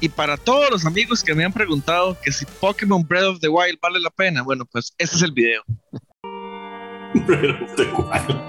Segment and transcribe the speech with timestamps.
[0.00, 3.48] Y para todos los amigos que me han preguntado que si Pokémon Breath of the
[3.48, 5.62] Wild vale la pena, bueno, pues este es el video.
[7.26, 8.40] Breath of the Wild.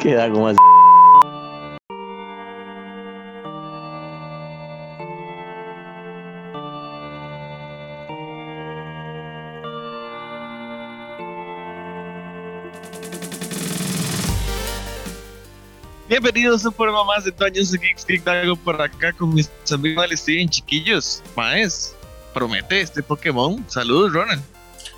[0.00, 0.58] Queda como así.
[16.18, 20.08] Bienvenidos a un programa más de Toños Geeks Geek Dago por acá con mis amigos
[20.08, 21.22] de Steven Chiquillos.
[21.36, 21.94] Maes,
[22.32, 23.62] promete este Pokémon.
[23.68, 24.42] Saludos, Ronald.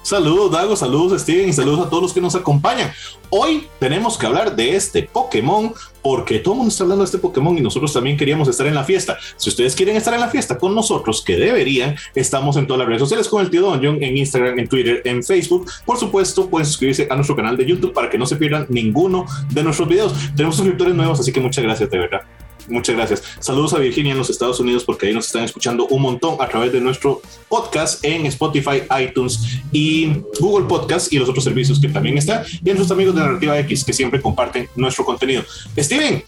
[0.09, 2.91] Saludos, Dago, saludos, Steven, y saludos a todos los que nos acompañan.
[3.29, 7.19] Hoy tenemos que hablar de este Pokémon porque todo el mundo está hablando de este
[7.19, 9.19] Pokémon y nosotros también queríamos estar en la fiesta.
[9.37, 12.89] Si ustedes quieren estar en la fiesta con nosotros, que deberían, estamos en todas las
[12.89, 15.71] redes sociales con el tío Donjon, en Instagram, en Twitter, en Facebook.
[15.85, 19.27] Por supuesto, pueden suscribirse a nuestro canal de YouTube para que no se pierdan ninguno
[19.51, 20.15] de nuestros videos.
[20.35, 22.23] Tenemos suscriptores nuevos, así que muchas gracias, de verdad.
[22.69, 23.23] Muchas gracias.
[23.41, 26.49] Saludos a Virginia en los Estados Unidos porque ahí nos están escuchando un montón a
[26.49, 31.89] través de nuestro podcast en Spotify, iTunes y Google Podcast y los otros servicios que
[31.89, 32.45] también están.
[32.65, 35.45] Y a nuestros amigos de Narrativa X que siempre comparten nuestro contenido.
[35.77, 36.23] Steven,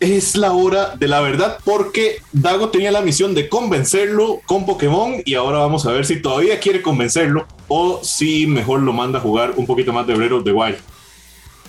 [0.00, 5.22] es la hora de la verdad porque Dago tenía la misión de convencerlo con Pokémon
[5.24, 9.22] y ahora vamos a ver si todavía quiere convencerlo o si mejor lo manda a
[9.22, 10.78] jugar un poquito más de Breath of the Wild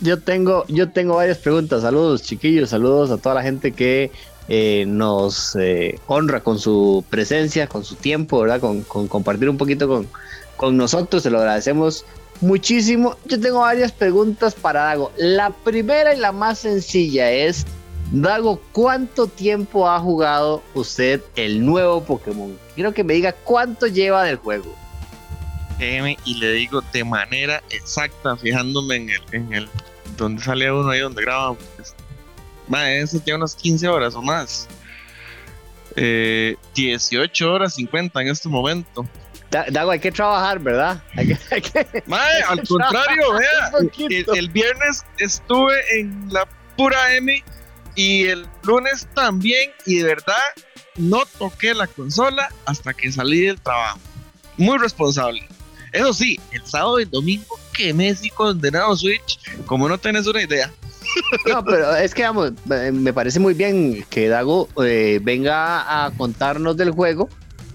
[0.01, 1.81] yo tengo, yo tengo varias preguntas.
[1.81, 4.11] Saludos, chiquillos, saludos a toda la gente que
[4.47, 8.59] eh, nos eh, honra con su presencia, con su tiempo, ¿verdad?
[8.59, 10.07] Con, compartir un poquito con,
[10.57, 11.23] con nosotros.
[11.23, 12.05] Se lo agradecemos
[12.41, 13.15] muchísimo.
[13.25, 15.11] Yo tengo varias preguntas para Dago.
[15.17, 17.65] La primera y la más sencilla es,
[18.11, 22.57] Dago, ¿cuánto tiempo ha jugado usted el nuevo Pokémon?
[22.75, 24.82] Quiero que me diga cuánto lleva del juego
[25.79, 29.69] y le digo de manera exacta, fijándome en el, en el
[30.17, 31.63] donde sale uno ahí donde grabamos.
[32.73, 34.67] Va, ese ya unas 15 horas o más.
[35.95, 39.05] 18 eh, horas 50 en este momento.
[39.69, 41.03] Dago, hay que trabajar, ¿verdad?
[41.15, 41.31] Hay
[42.47, 43.71] al contrario, vea,
[44.33, 47.43] el, viernes estuve en la pura M
[47.95, 50.41] y el lunes también, y de verdad
[50.95, 53.99] no toqué la consola hasta que salí del trabajo.
[54.57, 55.47] Muy responsable.
[55.93, 60.41] Eso sí, el sábado y el domingo que Messi condenado Switch, como no tenés una
[60.41, 60.71] idea.
[61.45, 66.75] No, pero es que vamos, me parece muy bien que Dago eh, venga a contarnos
[66.75, 67.29] del juego.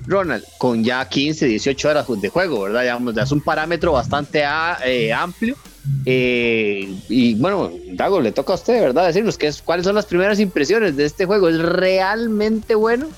[0.06, 2.84] Ronald, con ya 15, 18 horas de juego, ¿verdad?
[2.84, 4.42] Ya, es un parámetro bastante
[4.84, 5.54] eh, amplio.
[6.06, 9.06] Eh, y bueno, Dago, le toca a usted, ¿verdad?
[9.06, 11.48] Decirnos qué cuáles son las primeras impresiones de este juego.
[11.48, 13.08] ¿Es realmente bueno?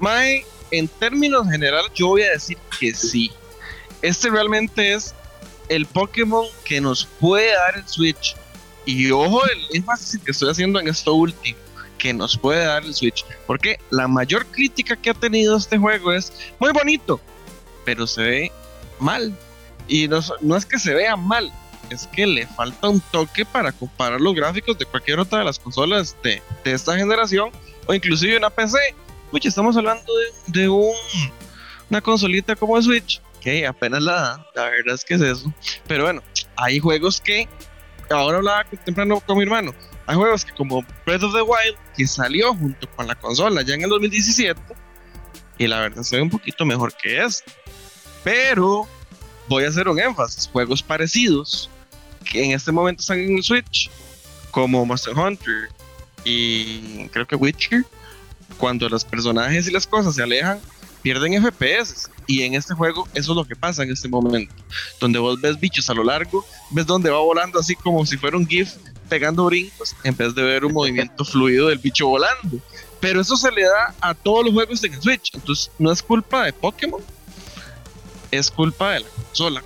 [0.00, 3.30] Mae, en términos generales, yo voy a decir que sí
[4.04, 5.14] este realmente es
[5.70, 8.36] el Pokémon que nos puede dar el Switch.
[8.84, 11.58] Y ojo el énfasis que estoy haciendo en esto último,
[11.96, 13.24] que nos puede dar el Switch.
[13.46, 17.18] Porque la mayor crítica que ha tenido este juego es muy bonito,
[17.86, 18.52] pero se ve
[18.98, 19.34] mal.
[19.88, 20.18] Y no,
[20.54, 21.50] es que se vea mal,
[21.88, 25.58] es que le falta un toque para comparar los gráficos de cualquier otra de las
[25.58, 27.50] consolas de, esta generación
[27.86, 28.78] o inclusive una PC.
[29.32, 30.12] Uy, estamos hablando
[30.48, 30.92] de, un,
[31.88, 33.22] una consolita como el Switch
[33.68, 35.52] apenas la da, la verdad es que es eso.
[35.86, 36.22] Pero bueno,
[36.56, 37.48] hay juegos que,
[38.10, 39.74] ahora hablaba temprano con mi hermano,
[40.06, 43.74] hay juegos que como Breath of the Wild, que salió junto con la consola ya
[43.74, 44.60] en el 2017,
[45.58, 47.52] y la verdad se ve un poquito mejor que este.
[48.22, 48.88] Pero
[49.48, 51.70] voy a hacer un énfasis, juegos parecidos,
[52.30, 53.90] que en este momento están en el Switch,
[54.50, 55.68] como Monster Hunter
[56.24, 57.84] y creo que Witcher,
[58.56, 60.60] cuando los personajes y las cosas se alejan,
[61.04, 62.10] pierden FPS.
[62.26, 64.52] Y en este juego eso es lo que pasa en este momento.
[64.98, 68.38] Donde vos ves bichos a lo largo, ves donde va volando así como si fuera
[68.38, 68.72] un GIF
[69.10, 72.58] pegando brincos, en vez de ver un movimiento fluido del bicho volando.
[73.00, 75.30] Pero eso se le da a todos los juegos en el Switch.
[75.34, 77.02] Entonces no es culpa de Pokémon,
[78.30, 79.62] es culpa de la consola.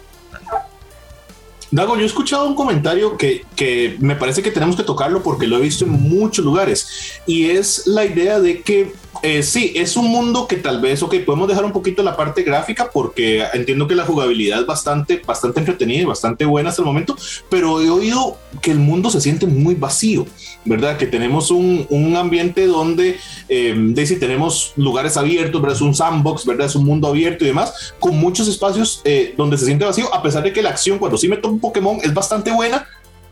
[1.71, 5.47] Dago, yo he escuchado un comentario que, que, me parece que tenemos que tocarlo porque
[5.47, 9.97] lo he visto en muchos lugares y es la idea de que eh, sí, es
[9.97, 13.89] un mundo que tal vez, ok, podemos dejar un poquito la parte gráfica porque entiendo
[13.89, 17.17] que la jugabilidad es bastante, bastante entretenida y bastante buena hasta el momento,
[17.49, 20.27] pero he oído que el mundo se siente muy vacío,
[20.65, 20.97] ¿verdad?
[20.97, 23.19] Que tenemos un, un ambiente donde,
[23.49, 25.77] eh, de si tenemos lugares abiertos, ¿verdad?
[25.77, 26.67] Es un sandbox, ¿verdad?
[26.67, 30.23] Es un mundo abierto y demás, con muchos espacios eh, donde se siente vacío, a
[30.23, 32.87] pesar de que la acción cuando sí me tomo un Pokémon es bastante buena,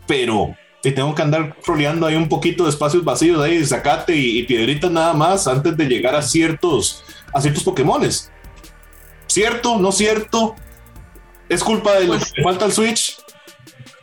[0.05, 0.55] pero
[0.87, 4.43] y tengo que andar troleando ahí un poquito de espacios vacíos ahí, de zacate y,
[4.43, 7.03] piedritas nada más antes de llegar a ciertos,
[7.33, 8.31] a ciertos Pokémones.
[9.27, 9.77] ¿Cierto?
[9.77, 10.55] ¿No cierto?
[11.49, 13.17] ¿Es culpa de lo pues que falta el Switch?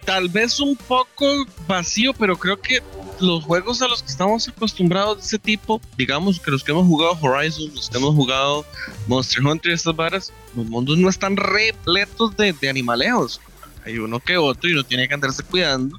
[0.04, 1.25] tal vez un poco
[1.66, 2.82] vacío, pero creo que
[3.20, 6.86] los juegos a los que estamos acostumbrados de ese tipo, digamos que los que hemos
[6.86, 8.66] jugado Horizon, los que hemos jugado
[9.06, 13.40] Monster Hunter y estas varas, los mundos no están repletos de, de animaleos.
[13.84, 15.98] Hay uno que otro y uno tiene que andarse cuidando,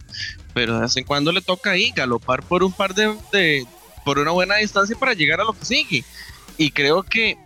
[0.53, 3.65] pero de vez en cuando le toca ahí galopar por un par de, de
[4.03, 6.03] por una buena distancia para llegar a lo que sigue.
[6.57, 7.37] Y creo que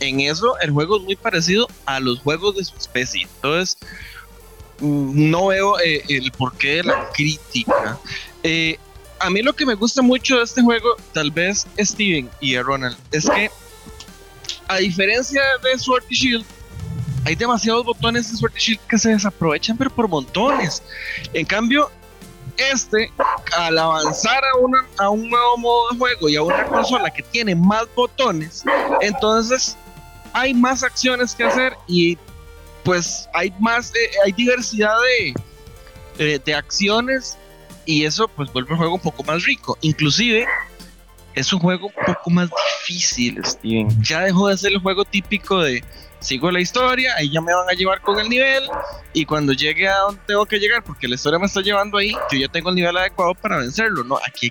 [0.00, 3.22] en eso el juego es muy parecido a los juegos de su especie.
[3.36, 3.78] Entonces,
[4.80, 7.98] mm, no veo eh, el porqué de la crítica.
[8.42, 8.78] Eh,
[9.18, 12.96] a mí lo que me gusta mucho de este juego, tal vez Steven y Ronald,
[13.12, 13.50] es que
[14.68, 16.44] a diferencia de Sword Shield,
[17.26, 20.80] hay demasiados botones de Sword y Shield que se desaprovechan, pero por montones.
[21.32, 21.90] En cambio,
[22.56, 23.10] este,
[23.56, 27.24] al avanzar a, una, a un nuevo modo de juego y a una consola que
[27.24, 28.62] tiene más botones,
[29.00, 29.76] entonces
[30.34, 32.16] hay más acciones que hacer y
[32.84, 35.34] pues hay más, eh, hay diversidad de,
[36.18, 37.36] eh, de acciones
[37.86, 39.76] y eso pues vuelve el juego un poco más rico.
[39.80, 40.46] Inclusive
[41.34, 42.50] es un juego un poco más
[42.86, 43.88] difícil, Steven.
[44.00, 45.82] Ya dejó de ser el juego típico de
[46.26, 48.64] sigo la historia, ahí ya me van a llevar con el nivel
[49.12, 52.12] y cuando llegue a donde tengo que llegar, porque la historia me está llevando ahí,
[52.32, 54.18] yo ya tengo el nivel adecuado para vencerlo, ¿no?
[54.26, 54.50] Aquí,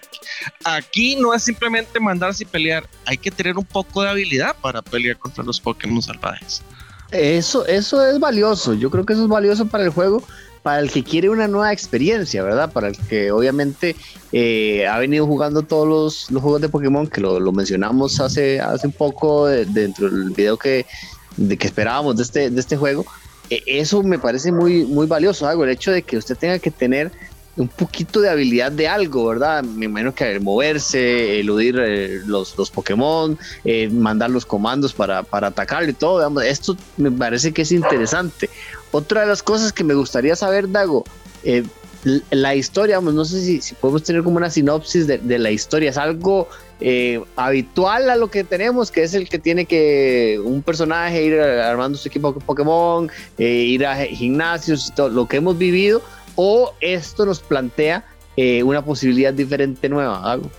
[0.64, 4.82] aquí no es simplemente mandarse y pelear, hay que tener un poco de habilidad para
[4.82, 6.62] pelear contra los Pokémon salvajes.
[7.12, 10.24] Eso, eso es valioso, yo creo que eso es valioso para el juego,
[10.64, 12.72] para el que quiere una nueva experiencia, ¿verdad?
[12.72, 13.98] Para el que obviamente
[14.32, 18.62] eh, ha venido jugando todos los, los, juegos de Pokémon, que lo, lo mencionamos hace,
[18.62, 20.88] hace un poco de, dentro del video que,
[21.38, 23.06] de que esperábamos de este, de este juego,
[23.50, 26.72] eh, eso me parece muy, muy valioso, algo, el hecho de que usted tenga que
[26.72, 27.12] tener
[27.58, 29.64] un poquito de habilidad de algo, ¿verdad?
[29.64, 35.48] Me imagino que moverse, eludir eh, los, los Pokémon, eh, mandar los comandos para, para
[35.48, 38.50] atacar y todo, esto me parece que es interesante.
[38.92, 41.06] Otra de las cosas que me gustaría saber, Dago,
[41.44, 41.64] eh,
[42.30, 45.98] la historia, vamos, no sé si, podemos tener como una sinopsis de, la historia, es
[45.98, 46.48] algo
[46.80, 51.40] eh, habitual a lo que tenemos, que es el que tiene que un personaje ir
[51.40, 53.10] armando su equipo Pokémon,
[53.40, 56.02] eh, ir a gimnasios, todo lo que hemos vivido,
[56.36, 58.06] o esto nos plantea
[58.38, 60.52] eh, una posibilidad diferente nueva, algo.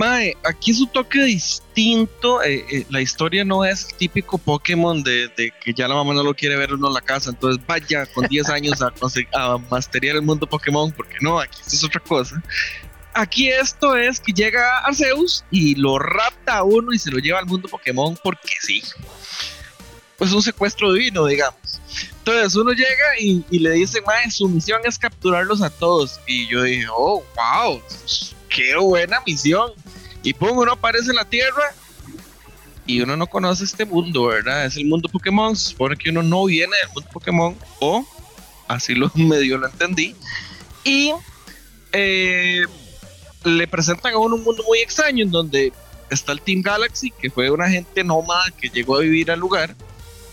[0.00, 2.42] Mae, aquí es un toque distinto.
[2.42, 6.14] Eh, eh, la historia no es el típico Pokémon de, de, que ya la mamá
[6.14, 7.28] no lo quiere ver uno en la casa.
[7.28, 8.94] Entonces vaya con 10 años a,
[9.34, 12.42] a masterear el mundo Pokémon, porque no, aquí esto es otra cosa.
[13.12, 17.38] Aquí esto es que llega Arceus y lo rapta a uno y se lo lleva
[17.38, 18.82] al mundo Pokémon porque sí.
[20.16, 21.78] Pues un secuestro divino, digamos.
[22.20, 26.20] Entonces uno llega y, y le dice, mae, su misión es capturarlos a todos.
[26.26, 27.82] Y yo dije, oh, wow,
[28.50, 29.72] qué buena misión.
[30.22, 31.74] Y pum, uno aparece en la Tierra
[32.86, 34.66] y uno no conoce este mundo, ¿verdad?
[34.66, 35.56] Es el mundo Pokémon.
[35.56, 38.04] Se supone que uno no viene del mundo Pokémon, o
[38.68, 40.14] así lo medio lo entendí.
[40.84, 41.12] Y
[41.92, 42.66] eh,
[43.44, 45.72] le presentan a uno un mundo muy extraño en donde
[46.10, 49.76] está el Team Galaxy, que fue una gente nómada que llegó a vivir al lugar,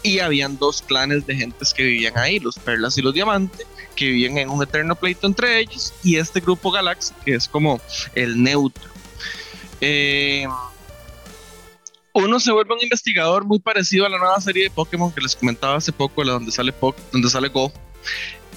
[0.08, 4.06] y habían dos clanes de gentes que vivían ahí, los Perlas y los Diamantes, que
[4.06, 7.82] vivían en un eterno pleito entre ellos, y este grupo Galaxy, que es como
[8.16, 8.90] el neutro.
[9.82, 10.48] Eh,
[12.14, 15.36] uno se vuelve un investigador muy parecido a la nueva serie de Pokémon que les
[15.36, 17.72] comentaba hace poco, la donde sale, po donde sale Go.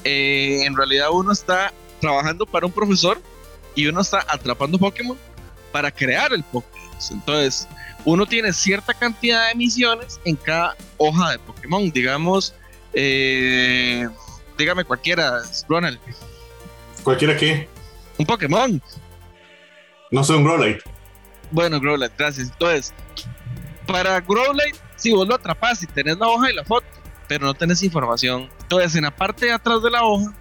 [0.05, 3.21] Eh, en realidad uno está trabajando para un profesor
[3.75, 5.19] y uno está atrapando Pokémon
[5.73, 6.80] para crear el Pokémon.
[7.11, 7.69] Entonces,
[8.05, 11.91] uno tiene cierta cantidad de misiones en cada hoja de Pokémon.
[11.91, 12.55] Digamos,
[12.93, 14.09] eh,
[14.59, 15.99] dígame cualquiera, Ronald.
[17.03, 17.69] ¿Cualquiera qué?
[18.19, 18.83] Un Pokémon.
[20.11, 20.83] No sé, un Growlite.
[21.51, 22.49] Bueno, Growlite, gracias.
[22.51, 22.93] Entonces,
[23.87, 26.87] para Growlite, si vos lo atrapas y tenés la hoja y la foto,
[27.29, 28.51] pero no tenés información.
[28.63, 30.35] Entonces, en la parte de atrás de la hoja,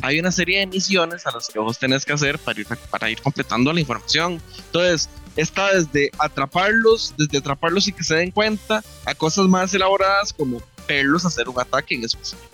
[0.00, 3.10] hay una serie de misiones a las que vos tenés que hacer para ir, para
[3.10, 4.42] ir completando la información.
[4.66, 10.32] Entonces, está desde atraparlos, desde atraparlos y que se den cuenta, a cosas más elaboradas
[10.32, 12.52] como verlos hacer un ataque en específico.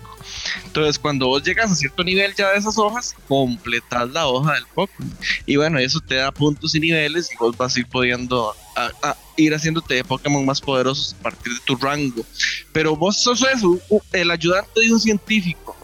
[0.65, 4.67] Entonces, cuando vos llegas a cierto nivel ya de esas hojas, completas la hoja del
[4.75, 5.17] Pokémon.
[5.47, 9.17] Y bueno, eso te da puntos y niveles y vos vas a ir pudiendo a,
[9.37, 12.25] ir haciéndote Pokémon más poderosos a partir de tu rango.
[12.73, 13.79] Pero vos sos eso,
[14.13, 15.77] el ayudante de un científico,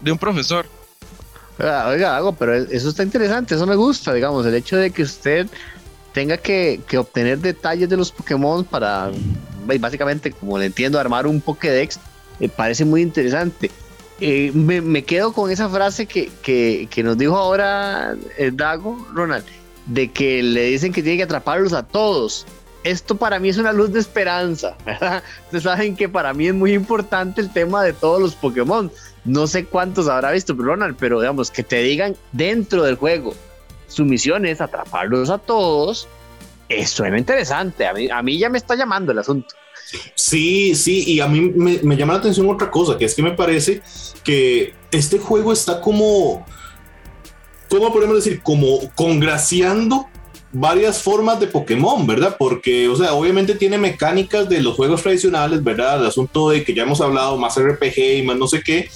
[0.00, 0.66] de un profesor.
[1.58, 5.02] Oiga, oiga, algo, pero eso está interesante, eso me gusta, digamos, el hecho de que
[5.02, 5.46] usted
[6.12, 9.10] tenga que, obtener detalles de los Pokémon para,
[9.78, 12.00] básicamente, como le entiendo, armar un Pokédex,
[12.38, 13.70] me parece muy interesante.
[14.20, 19.44] Eh, me, quedo con esa frase que, que, que nos dijo ahora el Dago, Ronald,
[19.86, 22.46] de que le dicen que tiene que atraparlos a todos.
[22.84, 25.22] esto para mí es una luz de esperanza, ¿verdad?
[25.44, 28.90] Ustedes saben que para mí es muy importante el tema de todos los Pokémon.
[29.24, 33.34] No sé cuántos habrá visto, Ronald, pero digamos que te digan dentro del juego,
[33.90, 36.08] su misión es atraparlos a todos.
[36.68, 37.86] Eso suena interesante.
[37.86, 39.54] A mí, a mí ya me está llamando el asunto.
[40.14, 43.22] Sí, sí, y a mí me, me, llama la atención otra cosa, que es que
[43.22, 43.82] me parece
[44.22, 46.46] que este juego está como,
[47.68, 48.40] ¿cómo podemos decir?
[48.40, 50.06] Como congraciando
[50.52, 52.36] varias formas de Pokémon, ¿verdad?
[52.38, 56.00] Porque, o sea, obviamente tiene mecánicas de los juegos tradicionales, ¿verdad?
[56.00, 58.88] El asunto de que ya hemos hablado, más RPG y más no sé qué.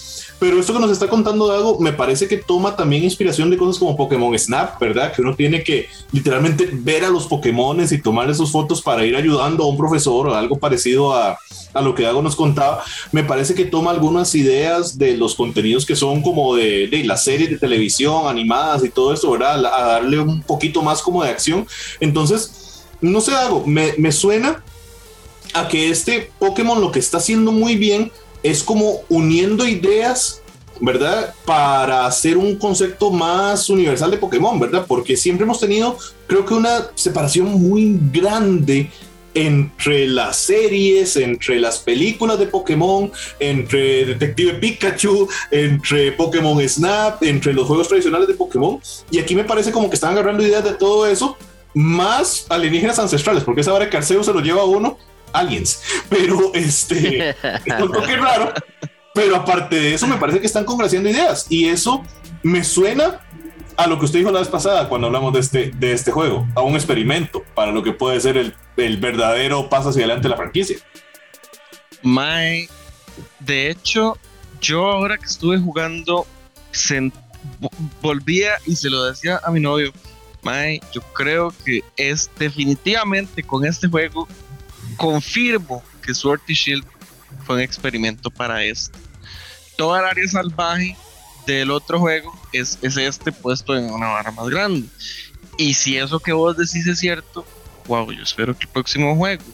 [0.44, 3.78] Pero esto que nos está contando Dago me parece que toma también inspiración de cosas
[3.78, 5.10] como Pokémon Snap, ¿verdad?
[5.10, 9.16] Que uno tiene que literalmente ver a los Pokémon y tomar esas fotos para ir
[9.16, 11.38] ayudando a un profesor o algo parecido a,
[11.72, 12.84] a lo que Dago nos contaba.
[13.10, 17.24] Me parece que toma algunas ideas de los contenidos que son como de, de las
[17.24, 19.64] series de televisión animadas y todo eso, ¿verdad?
[19.64, 21.66] A darle un poquito más como de acción.
[22.00, 24.62] Entonces, no sé, Dago, me, me suena
[25.54, 28.12] a que este Pokémon lo que está haciendo muy bien
[28.44, 30.42] es como uniendo ideas,
[30.80, 31.34] ¿verdad?
[31.44, 34.84] Para hacer un concepto más universal de Pokémon, ¿verdad?
[34.86, 35.96] Porque siempre hemos tenido,
[36.28, 38.90] creo que una separación muy grande
[39.32, 43.10] entre las series, entre las películas de Pokémon,
[43.40, 48.78] entre Detective Pikachu, entre Pokémon Snap, entre los juegos tradicionales de Pokémon.
[49.10, 51.36] Y aquí me parece como que están agarrando ideas de todo eso,
[51.72, 54.98] más alienígenas ancestrales, porque esa hora que Arceo se lo lleva a uno
[55.34, 55.82] aliens.
[56.08, 57.30] Pero este
[57.64, 58.52] es un toque raro.
[59.14, 61.46] Pero aparte de eso, me parece que están congraciando ideas.
[61.48, 62.02] Y eso
[62.42, 63.20] me suena
[63.76, 66.46] a lo que usted dijo la vez pasada cuando hablamos de este, de este juego,
[66.54, 70.30] a un experimento para lo que puede ser el, el verdadero paso hacia adelante de
[70.30, 70.78] la franquicia.
[72.02, 72.68] My,
[73.40, 74.18] de hecho,
[74.60, 76.26] yo ahora que estuve jugando,
[78.00, 79.92] volvía y se lo decía a mi novio,
[80.42, 84.28] May, yo creo que es definitivamente con este juego
[84.96, 86.84] confirmo que Sword Shield
[87.44, 88.98] fue un experimento para esto.
[89.76, 90.96] Toda el área salvaje
[91.46, 94.88] del otro juego es, es este puesto en una barra más grande.
[95.56, 97.44] Y si eso que vos decís es cierto,
[97.86, 99.44] wow, yo espero que el próximo juego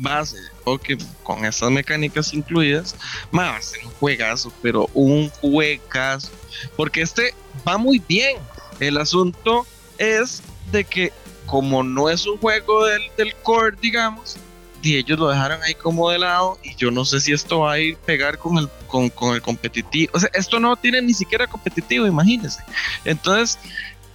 [0.00, 2.96] base Pokémon con esas mecánicas incluidas,
[3.36, 6.30] va a ser un juegazo, pero un juegazo.
[6.76, 7.34] Porque este
[7.66, 8.38] va muy bien.
[8.78, 9.66] El asunto
[9.98, 10.42] es
[10.72, 11.12] de que
[11.46, 14.36] como no es un juego del, del core, digamos,
[14.82, 17.72] y ellos lo dejaron ahí como de lado y yo no sé si esto va
[17.72, 20.12] a ir pegar con el, con, con el competitivo.
[20.14, 22.62] O sea, esto no tiene ni siquiera competitivo, imagínense.
[23.04, 23.58] Entonces,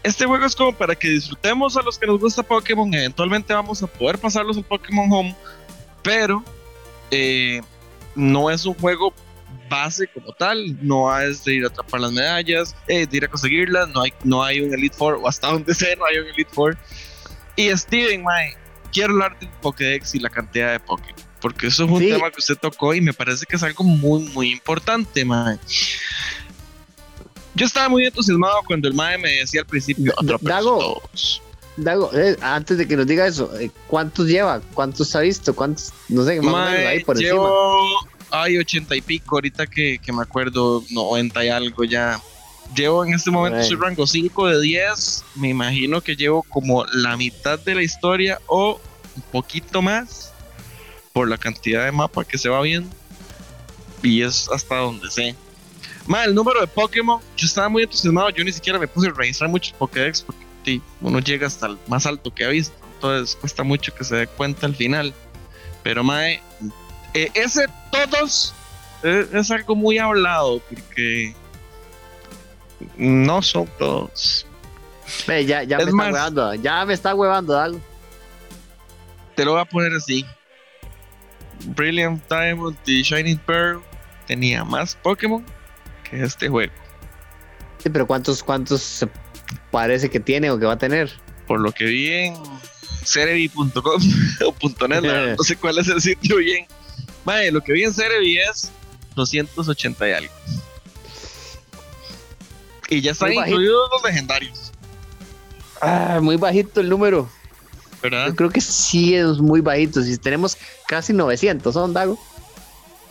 [0.03, 2.93] este juego es como para que disfrutemos a los que nos gusta Pokémon.
[2.93, 5.35] Eventualmente vamos a poder pasarlos al Pokémon Home,
[6.03, 6.43] pero
[7.11, 7.61] eh,
[8.15, 9.13] no es un juego
[9.69, 13.27] base como tal, no es de ir a atrapar las medallas, eh, de ir a
[13.27, 16.27] conseguirlas, no hay, no hay un Elite Four, o hasta donde sea no hay un
[16.27, 16.77] Elite Four.
[17.55, 18.64] Y Steven, Mike
[18.95, 22.39] quiero hablar del Pokédex y la cantidad de Pokémon, porque eso es un tema que
[22.39, 25.59] usted tocó y me parece que es algo muy, muy importante, mae.
[27.55, 31.01] Yo estaba muy entusiasmado cuando el mae me decía al principio, Dago,
[31.75, 34.61] Dago, eh, antes de que nos diga eso, eh, ¿cuántos lleva?
[34.73, 35.53] ¿Cuántos ha visto?
[35.53, 35.91] ¿Cuántos?
[36.07, 37.99] No sé, más ahí por llevo,
[38.31, 42.21] Hay ochenta y pico, ahorita que, que me acuerdo, 90 y algo ya.
[42.73, 45.23] Llevo en este momento soy rango 5 de 10.
[45.35, 48.79] Me imagino que llevo como la mitad de la historia o
[49.15, 50.33] un poquito más
[51.13, 52.89] por la cantidad de mapa que se va viendo.
[54.03, 55.35] Y es hasta donde sé.
[56.07, 58.29] Más el número de Pokémon, yo estaba muy entusiasmado.
[58.29, 62.05] Yo ni siquiera me puse a registrar muchos Pokédex porque uno llega hasta el más
[62.05, 62.75] alto que ha visto.
[62.95, 65.13] Entonces cuesta mucho que se dé cuenta al final.
[65.83, 66.41] Pero mae,
[67.13, 68.53] eh, ese todos
[69.03, 71.35] eh, es algo muy hablado porque
[72.97, 74.45] no son todos.
[75.27, 77.81] ya, ya me está huevando, ya me está huevando algo.
[79.35, 80.25] Te lo voy a poner así.
[81.75, 83.81] Brilliant Diamond y Shining Pearl
[84.27, 85.45] tenía más Pokémon
[86.09, 86.73] que este juego.
[87.81, 89.05] Sí, pero ¿cuántos, cuántos
[89.71, 91.11] parece que tiene o que va a tener?
[91.47, 92.35] Por lo que vi en
[93.03, 93.73] cerebi.com
[94.45, 96.65] o .net, no sé cuál es el sitio bien.
[97.23, 98.71] Vale, lo que vi en Cerebi es
[99.15, 100.33] 280 y algo.
[102.89, 104.71] Y ya están incluidos los legendarios.
[105.81, 107.29] Ah, muy bajito el número.
[108.01, 108.27] ¿Verdad?
[108.27, 110.01] Yo creo que sí es muy bajito.
[110.01, 112.19] Si tenemos casi 900, ¿son Dago?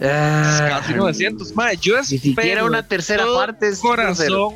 [0.00, 1.54] Ah, casi 900.
[1.54, 4.54] Madre, yo Ni siquiera una tercera parte es corazón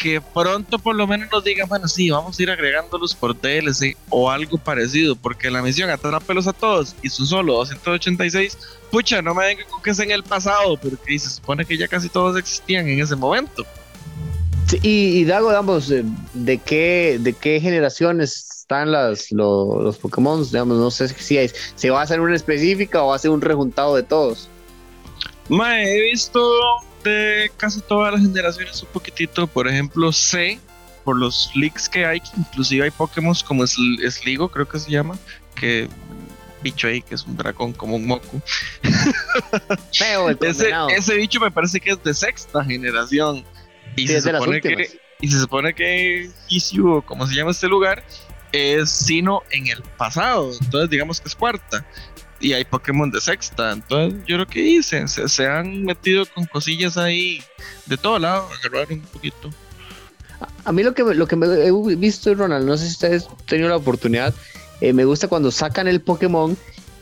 [0.00, 3.98] que pronto por lo menos nos digan, bueno, sí, vamos a ir agregándolos por DLC
[4.08, 5.90] o algo parecido, porque la misión
[6.26, 8.56] pelos a todos y son solo 286,
[8.90, 11.86] pucha, no me vengan con que es en el pasado, porque se supone que ya
[11.86, 13.66] casi todos existían en ese momento
[14.82, 21.08] y, Dago, digamos, ¿de qué, ¿de qué generaciones están las, los Pokémon, digamos, no sé
[21.08, 24.04] si hay, se va a hacer una específica o va a ser un rejuntado de
[24.04, 24.48] todos.
[25.48, 26.40] Mae, he visto
[27.02, 30.60] de casi todas las generaciones un poquitito, por ejemplo, C,
[31.02, 35.18] por los leaks que hay, inclusive hay Pokémon como Sligo, creo que se llama,
[35.56, 35.88] que
[36.62, 38.40] bicho ahí que es un dragón como un moco.
[40.40, 43.44] ese, ese, bicho me parece que es de sexta generación.
[44.02, 48.04] Y, se, supone que, y se supone que Isyu, como se llama este lugar,
[48.52, 50.52] es Sino en el pasado.
[50.60, 51.84] Entonces digamos que es cuarta.
[52.40, 53.72] Y hay Pokémon de sexta.
[53.72, 57.42] Entonces yo creo que dicen, se, se han metido con cosillas ahí
[57.86, 59.50] de todo lado, agarrar un poquito.
[60.64, 63.46] A mí lo que, lo que me he visto, Ronald, no sé si ustedes han
[63.46, 64.34] tenido la oportunidad,
[64.80, 66.56] eh, me gusta cuando sacan el Pokémon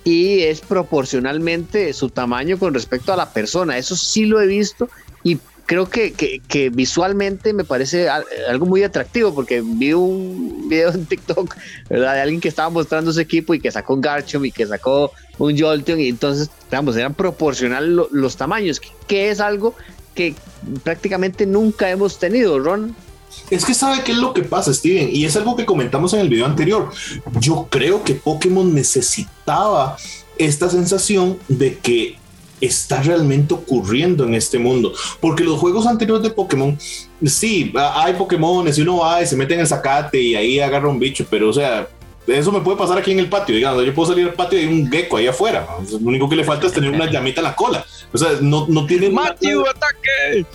[0.05, 3.79] y es proporcionalmente su tamaño con respecto a la persona.
[3.79, 4.89] Eso sí lo he visto
[5.23, 5.39] y
[5.69, 6.13] creo que,
[6.49, 11.55] que, visualmente me parece algo muy atractivo porque vi un video en TikTok
[11.91, 15.13] de alguien que estaba mostrando su equipo y que sacó un Garchomp y que sacó
[15.37, 19.75] un Jolteon y entonces, digamos, eran proporcional los tamaños, que es algo
[20.15, 20.35] que
[20.85, 22.97] prácticamente nunca hemos tenido, Ron.
[23.51, 26.21] Es que sabe qué es lo que pasa, Steven, y es algo que comentamos en
[26.21, 26.91] el video anterior.
[27.41, 29.99] Yo creo que Pokémon necesitaba
[30.39, 32.17] esta sensación de que
[32.61, 34.93] está realmente ocurriendo en este mundo.
[35.21, 36.79] Porque los juegos anteriores de Pokémon,
[37.25, 40.89] sí, hay Pokémon, y uno va y se mete en el zacate y ahí agarra
[40.89, 41.89] un bicho, pero o sea,
[42.29, 44.63] eso me puede pasar aquí en el patio, digamos, yo puedo salir al patio y
[44.63, 45.67] hay un gecko ahí afuera.
[45.91, 47.85] Lo único que le falta es tener una llamita en la cola.
[48.13, 49.11] O sea, no, no tiene.
[49.11, 50.47] ¡Matthew, ataque!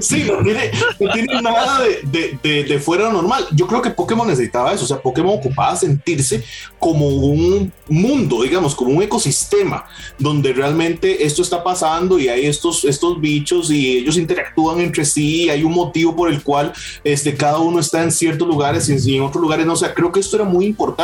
[0.00, 3.46] sí, no tiene, no tiene nada de, de, de, fuera normal.
[3.52, 4.84] Yo creo que Pokémon necesitaba eso.
[4.84, 6.42] O sea, Pokémon ocupaba sentirse
[6.78, 9.84] como un mundo, digamos, como un ecosistema
[10.18, 15.44] donde realmente esto está pasando y hay estos, estos bichos y ellos interactúan entre sí.
[15.44, 16.72] Y hay un motivo por el cual
[17.04, 19.74] este, cada uno está en ciertos lugares y en otros lugares no.
[19.74, 20.99] O sea, creo que esto era muy importante.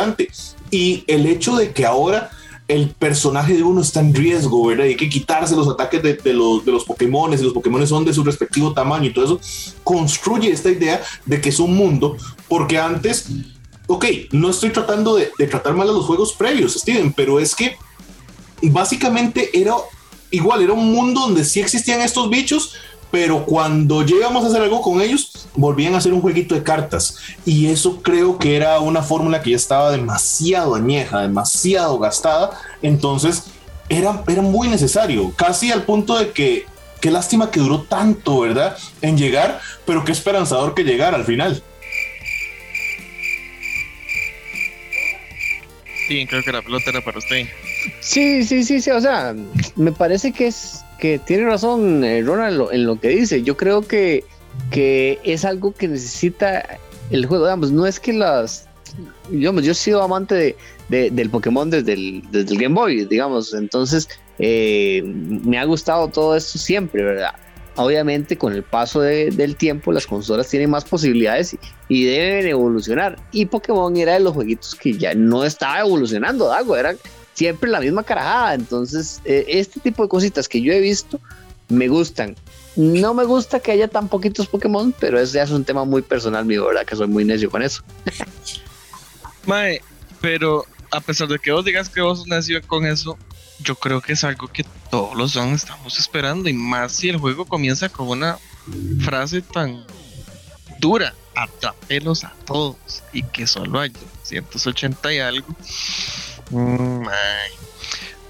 [0.71, 2.31] Y el hecho de que ahora
[2.67, 4.85] el personaje de uno está en riesgo, ¿verdad?
[4.85, 8.03] Y hay que quitarse los ataques de, los, de los Pokémon, y los Pokémon son
[8.03, 9.39] de su respectivo tamaño y todo eso,
[9.83, 12.17] construye esta idea de que es un mundo,
[12.49, 13.27] porque antes,
[13.87, 17.55] ok, no estoy tratando de, de tratar mal a los juegos previos, Steven, pero es
[17.55, 17.77] que
[18.63, 19.73] básicamente era
[20.31, 22.73] igual, era un mundo donde sí existían estos bichos,
[23.11, 27.17] pero cuando llegamos a hacer algo con ellos, volvían a hacer un jueguito de cartas.
[27.45, 32.51] Y eso creo que era una fórmula que ya estaba demasiado añeja, demasiado gastada.
[32.81, 33.45] Entonces
[33.89, 36.65] era, era muy necesario, casi al punto de que
[36.99, 38.77] qué lástima que duró tanto, ¿verdad?
[39.01, 41.63] En llegar, pero qué esperanzador que llegara al final.
[46.07, 47.45] Sí, creo que la pelota era para usted.
[47.99, 48.91] Sí, sí, sí, sí.
[48.91, 49.35] O sea,
[49.75, 53.43] me parece que es que tiene razón eh, Ronald en lo, que dice.
[53.43, 54.23] Yo creo que,
[54.71, 56.79] que es algo que necesita
[57.11, 57.45] el juego.
[57.45, 58.67] Digamos, no es que las.
[59.29, 60.55] Digamos, yo he sido amante
[60.89, 63.53] de, del Pokémon desde el, desde el Game Boy, digamos.
[63.53, 64.07] Entonces,
[64.39, 67.33] eh, me ha gustado todo esto siempre, ¿verdad?
[67.75, 71.55] Obviamente, con el paso del tiempo, las consolas tienen más posibilidades
[71.87, 73.19] y, deben evolucionar.
[73.31, 76.95] Y Pokémon era de los jueguitos que ya no estaba evolucionando, algo, era
[77.37, 78.55] siempre la misma carajada.
[78.55, 81.19] Entonces, eh, este tipo de cositas que yo he visto
[81.69, 82.35] me gustan.
[82.75, 86.45] No me gusta que haya tan poquitos Pokémon, pero ese es un tema muy personal
[86.45, 86.85] mío, ¿verdad?
[86.85, 87.83] Que soy muy necio con eso.
[89.45, 89.81] Mae,
[90.19, 93.17] pero a pesar de que vos digas que vos necio con eso,
[93.59, 96.49] yo creo que es algo que todos los fans estamos esperando.
[96.49, 98.39] Y más si el juego comienza con una
[99.01, 99.85] frase tan
[100.79, 102.77] dura: atrapelos a todos.
[103.13, 103.91] Y que solo hay
[104.23, 105.47] 180 y algo
[106.49, 107.07] Mm,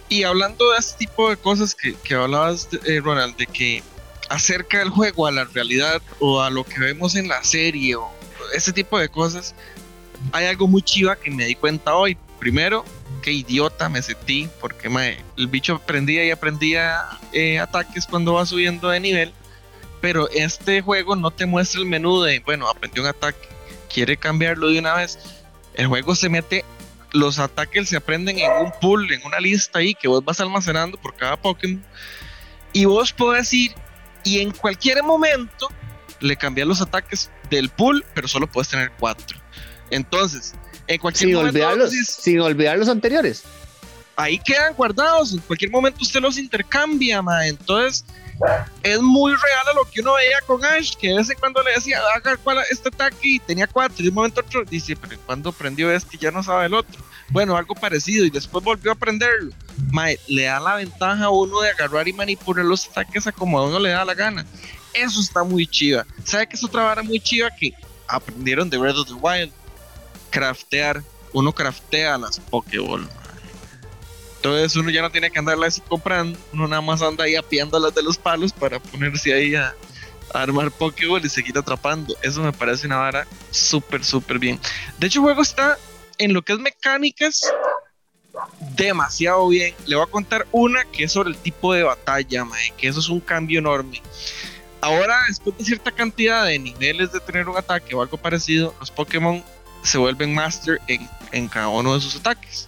[0.10, 3.84] y hablando de este tipo de cosas que, que hablabas, eh, Ronald, de que
[4.30, 8.10] acerca el juego a la realidad o a lo que vemos en la serie o
[8.54, 9.54] ese tipo de cosas,
[10.32, 12.18] hay algo muy chiva que me di cuenta hoy.
[12.40, 12.86] Primero,
[13.22, 14.90] qué idiota me sentí porque
[15.38, 17.02] el bicho aprendía y aprendía
[17.34, 19.34] eh, ataques cuando va subiendo de nivel,
[20.02, 23.48] pero este juego no te muestra el menú de, bueno, aprendió un ataque,
[23.92, 25.20] quiere cambiarlo de una vez.
[25.74, 26.64] El juego se mete
[27.12, 30.98] los ataques se aprenden en un pool, en una lista ahí que vos vas almacenando
[30.98, 31.84] por cada Pokémon.
[32.74, 33.74] Y vos podés ir
[34.24, 35.70] y en cualquier momento
[36.20, 39.40] le cambias los ataques del pool, pero solo puedes tener cuatro.
[39.90, 40.54] Entonces,
[40.88, 41.90] en cualquier sin momento.
[41.90, 43.44] Sin olvidar los anteriores.
[44.18, 45.32] Ahí quedan guardados.
[45.32, 47.48] En cualquier momento usted los intercambia, ma.
[47.48, 48.04] Entonces,
[48.84, 51.62] es muy real a lo que uno veía con Ash, que de vez en cuando
[51.64, 52.38] le decía, haga
[52.70, 56.18] este ataque y tenía cuatro, y de un momento otro dice, pero cuando aprendió este
[56.18, 57.02] ya no sabe el otro.
[57.30, 59.54] Bueno, algo parecido, y después volvió a aprenderlo.
[59.92, 63.60] Mae, le da la ventaja a uno de agarrar y manipular los ataques a como
[63.60, 64.46] a uno le da la gana.
[64.94, 66.06] Eso está muy chiva.
[66.24, 67.74] ¿Sabe que es otra vara muy chiva que
[68.08, 69.52] aprendieron de Breath of the Wild?
[70.32, 71.04] Craftear
[71.34, 73.08] uno craftea las Pokéball.
[74.38, 78.04] Entonces uno ya no tiene que andarlas comprando, uno nada más anda ahí apiándolas de
[78.04, 79.76] los palos para ponerse ahí a,
[80.34, 82.16] armar Pokéball y seguir atrapando.
[82.22, 84.60] Eso me parece una vara súper, súper bien.
[85.00, 85.78] De hecho, el juego está
[86.18, 87.42] en lo que es mecánicas
[88.76, 89.74] demasiado bien.
[89.86, 92.46] Le voy a contar una que es sobre el tipo de batalla,
[92.78, 94.02] que eso es un cambio enorme.
[94.82, 98.92] Ahora, después de cierta cantidad de niveles de tener un ataque o algo parecido, los
[98.92, 99.44] Pokémon
[99.82, 100.80] se vuelven master
[101.32, 102.68] en cada uno de sus ataques.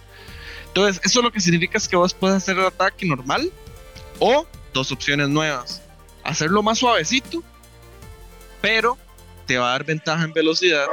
[0.70, 3.50] Entonces, eso lo que significa es que vos puedes hacer el ataque normal
[4.20, 5.82] o dos opciones nuevas.
[6.22, 7.42] Hacerlo más suavecito,
[8.60, 8.96] pero
[9.46, 10.86] te va a dar ventaja en velocidad,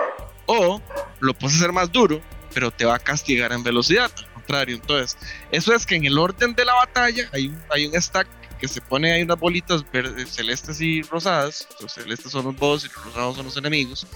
[0.47, 0.81] o
[1.19, 2.19] lo puedes hacer más duro,
[2.55, 4.11] pero te va a castigar en velocidad.
[4.17, 5.15] Al contrario, entonces,
[5.51, 8.67] eso es que en el orden de la batalla hay un, hay un stack que
[8.67, 9.85] se pone ahí unas bolitas
[10.27, 11.67] celestes y rosadas.
[11.79, 14.07] Los celestes son los boss y los rosados son los enemigos.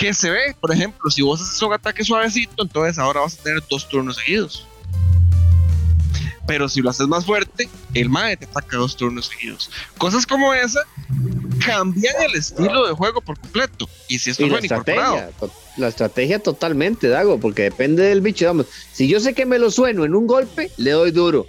[0.00, 3.42] Que se ve, por ejemplo, si vos haces un ataque suavecito, entonces ahora vas a
[3.42, 4.66] tener dos turnos seguidos.
[6.46, 9.70] Pero si lo haces más fuerte, el MAE te ataca dos turnos seguidos.
[9.98, 10.80] Cosas como esa
[11.66, 13.90] cambian el estilo de juego por completo.
[14.08, 15.32] Y si esto y la estrategia,
[15.76, 18.46] la estrategia totalmente, Dago, porque depende del bicho.
[18.46, 21.44] Vamos, si yo sé que me lo sueno en un golpe, le doy duro.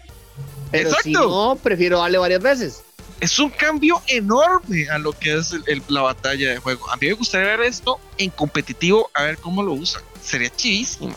[0.72, 1.04] Pero Exacto.
[1.04, 2.84] si no, prefiero darle varias veces.
[3.22, 5.56] Es un cambio enorme a lo que es
[5.88, 6.90] la batalla de juego.
[6.90, 10.02] A mí me gustaría ver esto en competitivo, a ver cómo lo usan.
[10.24, 11.16] Sería chivísimo.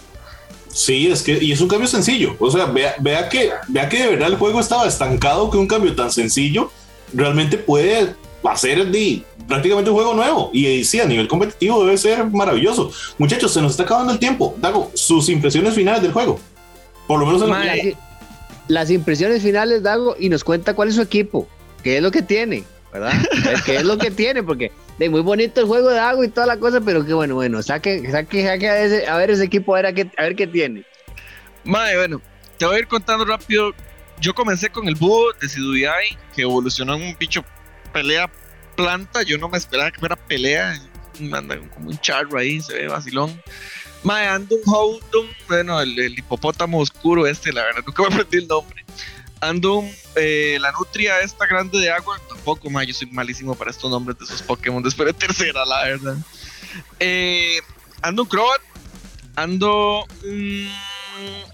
[0.68, 2.36] Sí, es que, y es un cambio sencillo.
[2.40, 5.66] O sea, vea, vea, que, vea que de verdad el juego estaba estancado, que un
[5.66, 6.70] cambio tan sencillo
[7.14, 8.14] realmente puede
[8.44, 10.50] hacer de, prácticamente un juego nuevo.
[10.52, 12.90] Y sí, a nivel competitivo debe ser maravilloso.
[13.16, 14.54] Muchachos, se nos está acabando el tiempo.
[14.58, 16.38] Dago, sus impresiones finales del juego.
[17.06, 17.96] Por lo menos en la...
[18.66, 21.46] Las impresiones finales, Dago, y nos cuenta cuál es su equipo,
[21.84, 23.12] qué es lo que tiene, ¿verdad?
[23.64, 24.42] ¿Qué es lo que tiene?
[24.42, 27.36] Porque de muy bonito el juego de agua y toda la cosa, pero que bueno,
[27.36, 30.34] bueno, saque, saque, saque a, ese, a ver ese equipo, a ver, a, qué, ver
[30.34, 30.84] qué tiene.
[31.62, 32.22] Madre, bueno,
[32.58, 33.72] te voy a ir contando rápido.
[34.20, 37.44] Yo comencé con el búho de Siduyai, que evolucionó en un bicho
[37.92, 38.30] pelea
[38.76, 39.22] planta.
[39.22, 40.80] Yo no me esperaba que fuera pelea.
[41.32, 43.40] Anda como un charro ahí, se ve vacilón.
[44.02, 48.36] Mae, ando un Houndum, bueno, el, el, hipopótamo oscuro este, la verdad, nunca me aprendí
[48.38, 48.83] el nombre.
[49.48, 53.70] Ando un, eh, la nutria esta grande de agua, tampoco, mae, yo soy malísimo para
[53.70, 56.16] estos nombres de esos Pokémon, después de tercera, la verdad.
[57.00, 57.60] Eh,
[58.02, 58.60] ando un Crobat,
[59.36, 60.06] ando.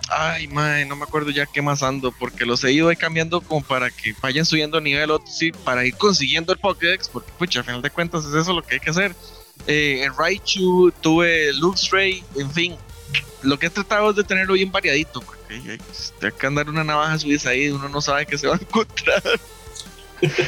[0.08, 3.40] Ay, mae, no me acuerdo ya qué más ando, porque los he ido ahí cambiando
[3.40, 7.66] como para que vayan subiendo nivel sí, para ir consiguiendo el Pokédex, porque, pucha, al
[7.66, 9.14] final de cuentas es eso lo que hay que hacer
[9.66, 12.76] eh, en Raichu, tuve Luxray, en fin,
[13.42, 16.84] lo que he tratado es de tenerlo bien variadito, porque hay, hay que andar una
[16.84, 19.22] navaja suiza ahí, uno no sabe qué se va a encontrar.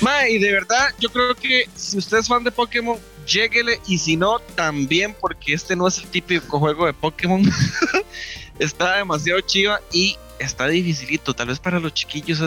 [0.00, 3.98] Ma, y de verdad, yo creo que si usted es fan de Pokémon, lléguele, y
[3.98, 7.42] si no, también, porque este no es el típico juego de Pokémon.
[8.58, 12.40] está demasiado chiva y está dificilito, tal vez para los chiquillos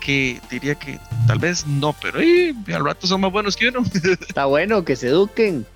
[0.00, 3.82] que diría que tal vez no, pero eh, al rato son más buenos que uno.
[4.28, 5.66] Está bueno que se eduquen.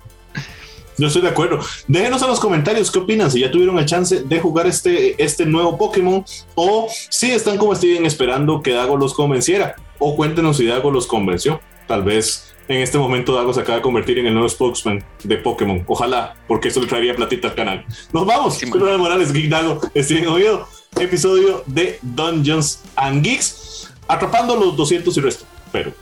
[0.99, 1.59] Yo estoy de acuerdo.
[1.87, 5.45] Déjenos en los comentarios qué opinan, si ya tuvieron el chance de jugar este, este
[5.45, 6.23] nuevo Pokémon
[6.55, 11.07] o si están como Steven esperando que Dago los convenciera o cuéntenos si Dago los
[11.07, 11.61] convenció.
[11.87, 15.37] Tal vez en este momento Dago se acaba de convertir en el nuevo spokesman de
[15.37, 15.83] Pokémon.
[15.87, 17.85] Ojalá, porque eso le traería platita al canal.
[18.13, 18.55] Nos vamos.
[18.55, 20.67] Sí, Morales, Geek Dago, Steven Oído,
[20.99, 25.45] episodio de Dungeons and Geeks atrapando los 200 y resto.
[25.71, 25.93] Pero,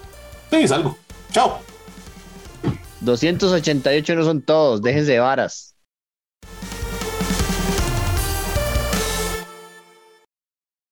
[0.51, 0.97] es algo.
[1.31, 1.59] Chao.
[2.99, 5.76] 288 no son todos, déjense de varas.